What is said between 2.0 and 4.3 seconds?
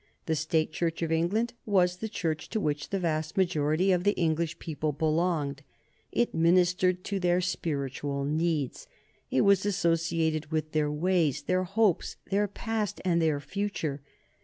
Church to which the vast majority of the